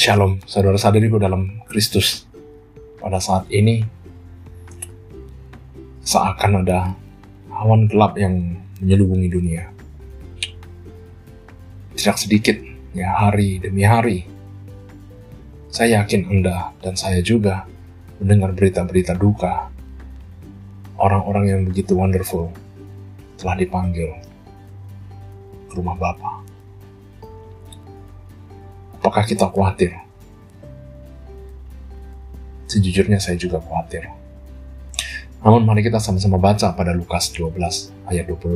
Shalom, 0.00 0.40
saudara-saudariku 0.48 1.20
dalam 1.20 1.60
Kristus. 1.68 2.24
Pada 2.96 3.20
saat 3.20 3.44
ini, 3.52 3.84
seakan 6.00 6.64
ada 6.64 6.96
awan 7.52 7.84
gelap 7.84 8.16
yang 8.16 8.56
menyelubungi 8.80 9.28
dunia. 9.28 9.68
Tidak 11.92 12.16
sedikit, 12.16 12.56
ya 12.96 13.12
hari 13.12 13.60
demi 13.60 13.84
hari, 13.84 14.24
saya 15.68 16.00
yakin 16.00 16.32
Anda 16.32 16.72
dan 16.80 16.96
saya 16.96 17.20
juga 17.20 17.68
mendengar 18.24 18.56
berita-berita 18.56 19.12
duka. 19.20 19.68
Orang-orang 20.96 21.44
yang 21.44 21.60
begitu 21.68 21.92
wonderful 21.92 22.48
telah 23.36 23.52
dipanggil 23.52 24.16
ke 25.68 25.76
rumah 25.76 26.00
Bapa. 26.00 26.49
Apakah 29.10 29.26
kita 29.26 29.50
khawatir? 29.50 29.90
Sejujurnya 32.70 33.18
saya 33.18 33.34
juga 33.34 33.58
khawatir. 33.58 34.06
Namun 35.42 35.66
mari 35.66 35.82
kita 35.82 35.98
sama-sama 35.98 36.38
baca 36.38 36.70
pada 36.70 36.94
Lukas 36.94 37.34
12 37.34 37.90
ayat 38.06 38.30
25. 38.30 38.54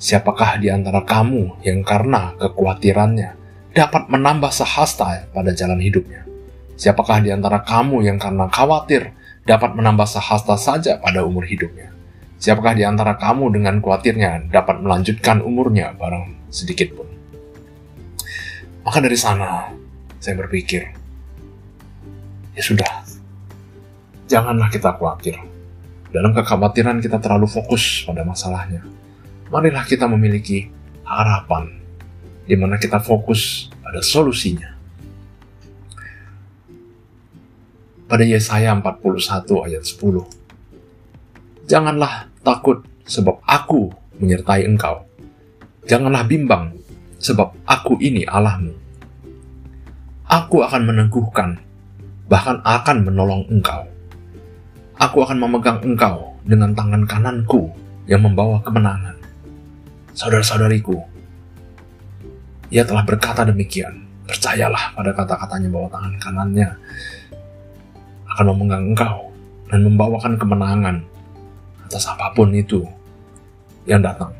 Siapakah 0.00 0.56
di 0.56 0.72
antara 0.72 1.04
kamu 1.04 1.60
yang 1.60 1.84
karena 1.84 2.32
kekhawatirannya 2.40 3.36
dapat 3.76 4.08
menambah 4.08 4.56
sehasta 4.56 5.28
pada 5.36 5.52
jalan 5.52 5.84
hidupnya? 5.84 6.24
Siapakah 6.80 7.20
di 7.20 7.28
antara 7.28 7.60
kamu 7.60 8.00
yang 8.00 8.16
karena 8.16 8.48
khawatir 8.48 9.12
dapat 9.44 9.76
menambah 9.76 10.08
sehasta 10.08 10.56
saja 10.56 10.96
pada 10.96 11.28
umur 11.28 11.44
hidupnya? 11.44 11.92
Siapakah 12.40 12.72
di 12.72 12.88
antara 12.88 13.20
kamu 13.20 13.52
dengan 13.52 13.84
khawatirnya 13.84 14.48
dapat 14.48 14.80
melanjutkan 14.80 15.44
umurnya 15.44 15.92
barang 15.92 16.48
sedikit 16.48 16.96
pun? 16.96 17.19
Maka 18.80 18.98
dari 19.04 19.16
sana, 19.16 19.68
saya 20.16 20.40
berpikir, 20.40 20.88
ya 22.56 22.62
sudah, 22.64 23.04
janganlah 24.24 24.72
kita 24.72 24.96
khawatir. 24.96 25.36
Dalam 26.10 26.34
kekhawatiran 26.34 26.98
kita 26.98 27.22
terlalu 27.22 27.46
fokus 27.46 28.02
pada 28.02 28.26
masalahnya. 28.26 28.82
Marilah 29.52 29.86
kita 29.86 30.10
memiliki 30.10 30.66
harapan, 31.06 31.70
di 32.48 32.54
mana 32.58 32.80
kita 32.80 32.98
fokus 32.98 33.70
pada 33.78 34.02
solusinya. 34.02 34.74
Pada 38.10 38.26
Yesaya 38.26 38.74
41 38.74 39.66
ayat 39.70 39.86
10, 39.86 40.40
Janganlah 41.70 42.26
takut 42.42 42.82
sebab 43.06 43.38
aku 43.46 43.94
menyertai 44.18 44.66
engkau. 44.66 45.06
Janganlah 45.86 46.26
bimbang 46.26 46.74
sebab 47.20 47.52
aku 47.68 48.00
ini 48.00 48.24
Allahmu. 48.24 48.72
Aku 50.24 50.64
akan 50.64 50.88
meneguhkan, 50.88 51.60
bahkan 52.26 52.58
akan 52.64 53.04
menolong 53.04 53.44
engkau. 53.52 53.84
Aku 54.96 55.24
akan 55.24 55.36
memegang 55.36 55.80
engkau 55.84 56.34
dengan 56.44 56.72
tangan 56.72 57.04
kananku 57.04 57.68
yang 58.08 58.24
membawa 58.24 58.60
kemenangan. 58.64 59.16
Saudara-saudariku, 60.16 60.96
ia 62.72 62.82
telah 62.82 63.04
berkata 63.04 63.44
demikian. 63.44 64.08
Percayalah 64.24 64.94
pada 64.94 65.10
kata-katanya 65.10 65.68
bahwa 65.74 65.88
tangan 65.90 66.14
kanannya 66.22 66.68
akan 68.30 68.44
memegang 68.54 68.84
engkau 68.94 69.16
dan 69.66 69.80
membawakan 69.82 70.38
kemenangan 70.38 70.96
atas 71.90 72.06
apa 72.06 72.30
pun 72.30 72.54
itu 72.54 72.86
yang 73.90 73.98
datang. 73.98 74.30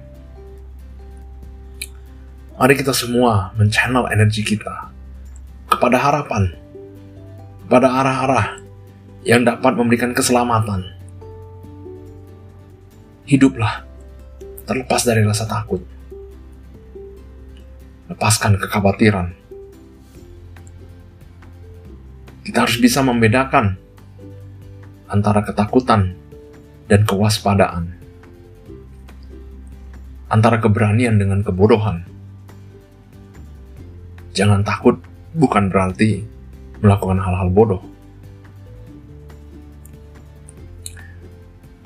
Mari 2.61 2.77
kita 2.77 2.92
semua 2.92 3.56
men-channel 3.56 4.12
energi 4.12 4.44
kita 4.44 4.92
kepada 5.64 5.97
harapan, 5.97 6.53
kepada 7.64 7.89
arah-arah 7.89 8.61
yang 9.24 9.48
dapat 9.48 9.80
memberikan 9.80 10.12
keselamatan. 10.12 10.84
Hiduplah 13.24 13.89
terlepas 14.68 15.01
dari 15.08 15.24
rasa 15.24 15.48
takut. 15.48 15.80
Lepaskan 18.12 18.61
kekhawatiran. 18.61 19.33
Kita 22.45 22.68
harus 22.68 22.77
bisa 22.77 23.01
membedakan 23.01 23.80
antara 25.08 25.40
ketakutan 25.48 26.13
dan 26.92 27.08
kewaspadaan, 27.08 27.96
antara 30.29 30.61
keberanian 30.61 31.17
dengan 31.17 31.40
kebodohan 31.40 32.20
Jangan 34.40 34.64
takut 34.64 34.96
bukan 35.36 35.68
berarti 35.68 36.24
melakukan 36.80 37.20
hal-hal 37.20 37.52
bodoh. 37.52 37.84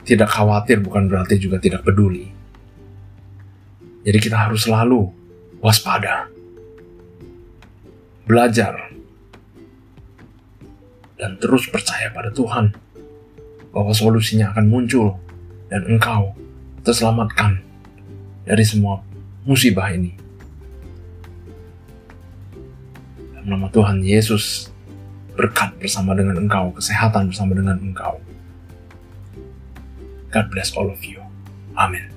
Tidak 0.06 0.30
khawatir 0.30 0.78
bukan 0.78 1.10
berarti 1.10 1.34
juga 1.42 1.58
tidak 1.58 1.82
peduli. 1.82 2.30
Jadi 4.06 4.18
kita 4.22 4.38
harus 4.38 4.70
selalu 4.70 5.10
waspada. 5.58 6.30
Belajar. 8.22 8.94
Dan 11.18 11.34
terus 11.42 11.66
percaya 11.66 12.06
pada 12.14 12.30
Tuhan. 12.30 12.70
Bahwa 13.74 13.90
solusinya 13.90 14.54
akan 14.54 14.70
muncul. 14.70 15.18
Dan 15.66 15.90
engkau 15.90 16.38
terselamatkan 16.86 17.58
dari 18.46 18.62
semua 18.62 19.02
musibah 19.42 19.90
ini. 19.90 20.23
Nama 23.44 23.68
Tuhan 23.68 24.00
Yesus 24.00 24.72
berkat 25.34 25.76
bersama 25.76 26.16
dengan 26.16 26.40
engkau, 26.40 26.72
kesehatan 26.74 27.28
bersama 27.28 27.52
dengan 27.52 27.76
engkau. 27.78 28.18
God 30.30 30.46
bless 30.50 30.74
all 30.74 30.90
of 30.90 31.02
you. 31.06 31.22
Amin. 31.78 32.13